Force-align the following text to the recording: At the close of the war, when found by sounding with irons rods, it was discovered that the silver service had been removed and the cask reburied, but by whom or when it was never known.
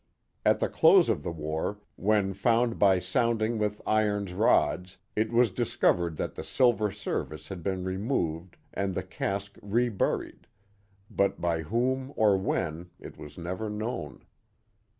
At 0.43 0.59
the 0.59 0.67
close 0.67 1.09
of 1.09 1.21
the 1.21 1.29
war, 1.31 1.77
when 1.95 2.33
found 2.33 2.79
by 2.79 2.97
sounding 2.97 3.59
with 3.59 3.83
irons 3.85 4.33
rods, 4.33 4.97
it 5.15 5.31
was 5.31 5.51
discovered 5.51 6.15
that 6.17 6.33
the 6.33 6.43
silver 6.43 6.89
service 6.89 7.49
had 7.49 7.61
been 7.61 7.83
removed 7.83 8.57
and 8.73 8.95
the 8.95 9.03
cask 9.03 9.59
reburied, 9.61 10.47
but 11.11 11.39
by 11.39 11.61
whom 11.61 12.13
or 12.15 12.35
when 12.35 12.89
it 12.99 13.19
was 13.19 13.37
never 13.37 13.69
known. 13.69 14.25